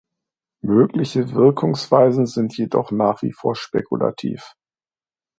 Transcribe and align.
Mögliche 0.63 1.29
Wirkungsweisen 1.31 2.25
sind 2.25 2.57
jedoch 2.57 2.89
nach 2.89 3.21
wie 3.21 3.31
vor 3.31 3.55
spekulativ. 3.55 4.53